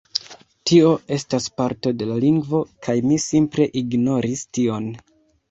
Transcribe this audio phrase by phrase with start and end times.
[0.69, 4.91] Tio estas parto de la lingvo" kaj mi simple ignoris tion.